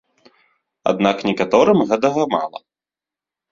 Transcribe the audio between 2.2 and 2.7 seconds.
мала.